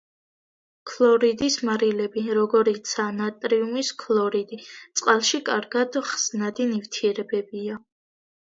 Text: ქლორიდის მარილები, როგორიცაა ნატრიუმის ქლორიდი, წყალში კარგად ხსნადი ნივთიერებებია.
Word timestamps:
ქლორიდის 0.91 1.57
მარილები, 1.67 2.23
როგორიცაა 2.37 3.13
ნატრიუმის 3.19 3.91
ქლორიდი, 4.05 4.61
წყალში 4.71 5.41
კარგად 5.51 5.99
ხსნადი 6.09 6.69
ნივთიერებებია. 6.75 7.79